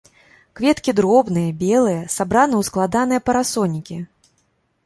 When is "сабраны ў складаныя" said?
2.15-3.21